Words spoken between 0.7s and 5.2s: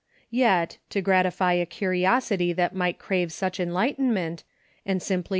to gratify a curiosity that might crave such enlightenment, and simply 134